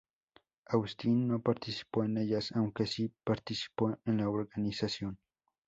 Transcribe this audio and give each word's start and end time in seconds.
Austin 0.71 1.27
no 1.27 1.39
participó 1.43 2.03
en 2.03 2.17
ellas 2.17 2.51
aunque 2.55 2.87
si 2.87 3.13
participó 3.23 3.99
en 4.03 4.17
la 4.17 4.29
organización. 4.31 5.19